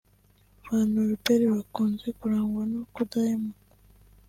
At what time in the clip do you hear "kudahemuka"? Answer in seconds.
2.93-3.73